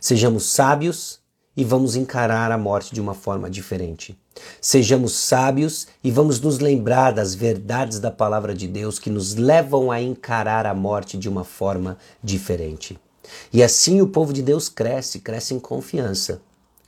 Sejamos 0.00 0.46
sábios 0.46 1.20
e 1.56 1.64
vamos 1.64 1.96
encarar 1.96 2.52
a 2.52 2.58
morte 2.58 2.94
de 2.94 3.00
uma 3.00 3.14
forma 3.14 3.48
diferente. 3.48 4.16
Sejamos 4.60 5.12
sábios 5.14 5.86
e 6.04 6.10
vamos 6.10 6.38
nos 6.38 6.58
lembrar 6.58 7.12
das 7.12 7.34
verdades 7.34 7.98
da 7.98 8.10
palavra 8.10 8.54
de 8.54 8.68
Deus 8.68 8.98
que 8.98 9.08
nos 9.08 9.34
levam 9.34 9.90
a 9.90 10.00
encarar 10.00 10.66
a 10.66 10.74
morte 10.74 11.16
de 11.16 11.28
uma 11.28 11.44
forma 11.44 11.96
diferente. 12.22 12.98
E 13.52 13.62
assim 13.62 14.00
o 14.00 14.08
povo 14.08 14.32
de 14.32 14.42
Deus 14.42 14.68
cresce, 14.68 15.20
cresce 15.20 15.54
em 15.54 15.58
confiança. 15.58 16.42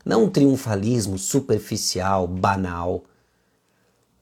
Não 0.04 0.24
um 0.24 0.30
triunfalismo 0.30 1.18
superficial, 1.18 2.26
banal, 2.26 3.02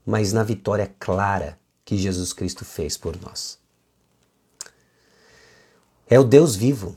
mas 0.07 0.33
na 0.33 0.45
vitória 0.45 0.95
clara 1.01 1.59
que 1.85 1.99
Jesus 1.99 2.33
Cristo 2.33 2.65
fez 2.65 2.97
por 2.97 3.21
nós. 3.21 3.59
É 6.09 6.21
o 6.21 6.25
Deus 6.25 6.55
vivo 6.55 6.97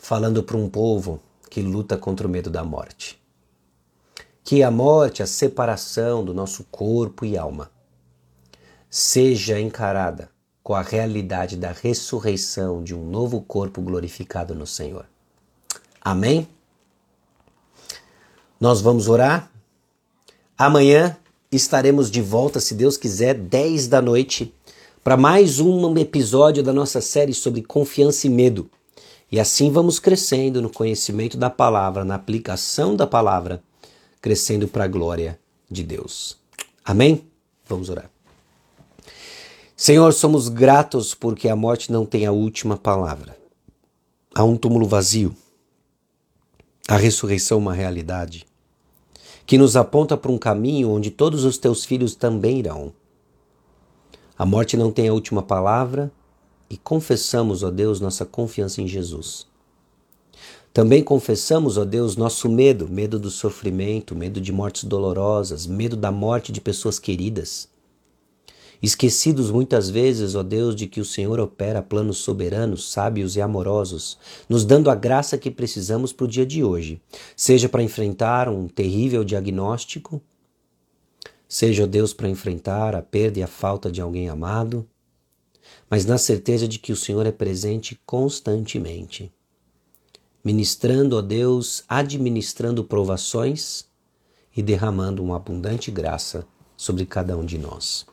falando 0.00 0.42
para 0.42 0.56
um 0.56 0.68
povo 0.68 1.20
que 1.50 1.60
luta 1.60 1.98
contra 1.98 2.26
o 2.26 2.30
medo 2.30 2.48
da 2.48 2.64
morte. 2.64 3.20
Que 4.42 4.62
a 4.62 4.70
morte, 4.70 5.22
a 5.22 5.26
separação 5.26 6.24
do 6.24 6.32
nosso 6.32 6.64
corpo 6.64 7.26
e 7.26 7.36
alma, 7.36 7.70
seja 8.88 9.60
encarada 9.60 10.30
com 10.62 10.74
a 10.74 10.82
realidade 10.82 11.56
da 11.56 11.72
ressurreição 11.72 12.82
de 12.82 12.94
um 12.94 13.04
novo 13.04 13.42
corpo 13.42 13.82
glorificado 13.82 14.54
no 14.54 14.66
Senhor. 14.66 15.06
Amém? 16.00 16.48
Nós 18.58 18.80
vamos 18.80 19.08
orar. 19.08 19.50
Amanhã 20.56 21.16
estaremos 21.52 22.10
de 22.10 22.22
volta, 22.22 22.58
se 22.60 22.74
Deus 22.74 22.96
quiser, 22.96 23.34
10 23.34 23.86
da 23.86 24.00
noite, 24.00 24.54
para 25.04 25.18
mais 25.18 25.60
um 25.60 25.96
episódio 25.98 26.62
da 26.62 26.72
nossa 26.72 27.02
série 27.02 27.34
sobre 27.34 27.60
confiança 27.62 28.26
e 28.26 28.30
medo. 28.30 28.70
E 29.30 29.38
assim 29.38 29.70
vamos 29.70 29.98
crescendo 29.98 30.62
no 30.62 30.70
conhecimento 30.70 31.36
da 31.36 31.50
palavra, 31.50 32.04
na 32.04 32.14
aplicação 32.14 32.96
da 32.96 33.06
palavra, 33.06 33.62
crescendo 34.20 34.66
para 34.66 34.84
a 34.84 34.88
glória 34.88 35.38
de 35.70 35.82
Deus. 35.82 36.38
Amém? 36.82 37.26
Vamos 37.66 37.90
orar. 37.90 38.10
Senhor, 39.76 40.12
somos 40.12 40.48
gratos 40.48 41.14
porque 41.14 41.48
a 41.48 41.56
morte 41.56 41.92
não 41.92 42.06
tem 42.06 42.24
a 42.24 42.32
última 42.32 42.76
palavra. 42.78 43.36
Há 44.34 44.44
um 44.44 44.56
túmulo 44.56 44.86
vazio, 44.86 45.36
a 46.88 46.96
ressurreição 46.96 47.58
uma 47.58 47.74
realidade 47.74 48.46
que 49.46 49.58
nos 49.58 49.76
aponta 49.76 50.16
para 50.16 50.30
um 50.30 50.38
caminho 50.38 50.90
onde 50.90 51.10
todos 51.10 51.44
os 51.44 51.58
teus 51.58 51.84
filhos 51.84 52.14
também 52.14 52.58
irão. 52.58 52.92
A 54.38 54.46
morte 54.46 54.76
não 54.76 54.90
tem 54.90 55.08
a 55.08 55.12
última 55.12 55.42
palavra 55.42 56.10
e 56.70 56.76
confessamos, 56.76 57.62
ó 57.62 57.70
Deus, 57.70 58.00
nossa 58.00 58.24
confiança 58.24 58.80
em 58.80 58.88
Jesus. 58.88 59.46
Também 60.72 61.04
confessamos, 61.04 61.76
ó 61.76 61.84
Deus, 61.84 62.16
nosso 62.16 62.48
medo, 62.48 62.88
medo 62.88 63.18
do 63.18 63.30
sofrimento, 63.30 64.16
medo 64.16 64.40
de 64.40 64.50
mortes 64.50 64.84
dolorosas, 64.84 65.66
medo 65.66 65.96
da 65.96 66.10
morte 66.10 66.50
de 66.50 66.62
pessoas 66.62 66.98
queridas. 66.98 67.68
Esquecidos 68.82 69.48
muitas 69.48 69.88
vezes, 69.88 70.34
ó 70.34 70.42
Deus, 70.42 70.74
de 70.74 70.88
que 70.88 71.00
o 71.00 71.04
Senhor 71.04 71.38
opera 71.38 71.80
planos 71.80 72.18
soberanos, 72.18 72.90
sábios 72.90 73.36
e 73.36 73.40
amorosos, 73.40 74.18
nos 74.48 74.64
dando 74.64 74.90
a 74.90 74.94
graça 74.96 75.38
que 75.38 75.52
precisamos 75.52 76.12
para 76.12 76.24
o 76.24 76.28
dia 76.28 76.44
de 76.44 76.64
hoje, 76.64 77.00
seja 77.36 77.68
para 77.68 77.84
enfrentar 77.84 78.48
um 78.48 78.66
terrível 78.66 79.22
diagnóstico, 79.22 80.20
seja, 81.48 81.84
ó 81.84 81.86
Deus, 81.86 82.12
para 82.12 82.28
enfrentar 82.28 82.96
a 82.96 83.02
perda 83.02 83.38
e 83.38 83.42
a 83.44 83.46
falta 83.46 83.88
de 83.88 84.00
alguém 84.00 84.28
amado, 84.28 84.84
mas 85.88 86.04
na 86.04 86.18
certeza 86.18 86.66
de 86.66 86.80
que 86.80 86.90
o 86.90 86.96
Senhor 86.96 87.24
é 87.24 87.30
presente 87.30 88.00
constantemente, 88.04 89.32
ministrando, 90.44 91.16
ó 91.16 91.22
Deus, 91.22 91.84
administrando 91.86 92.82
provações 92.82 93.84
e 94.56 94.60
derramando 94.60 95.22
uma 95.22 95.36
abundante 95.36 95.88
graça 95.88 96.44
sobre 96.76 97.06
cada 97.06 97.36
um 97.36 97.44
de 97.44 97.58
nós. 97.58 98.11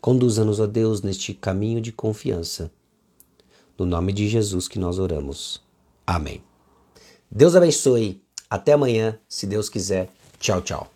Conduza-nos, 0.00 0.60
ó 0.60 0.66
Deus, 0.66 1.02
neste 1.02 1.34
caminho 1.34 1.80
de 1.80 1.92
confiança. 1.92 2.70
No 3.78 3.84
nome 3.84 4.12
de 4.12 4.28
Jesus 4.28 4.68
que 4.68 4.78
nós 4.78 4.98
oramos. 4.98 5.60
Amém. 6.06 6.42
Deus 7.30 7.54
abençoe. 7.54 8.20
Até 8.48 8.72
amanhã, 8.72 9.18
se 9.28 9.46
Deus 9.46 9.68
quiser. 9.68 10.10
Tchau, 10.38 10.60
tchau. 10.62 10.90